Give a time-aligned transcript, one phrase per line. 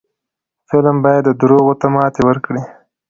[0.69, 2.63] فلم باید دروغو ته ماتې ورکړي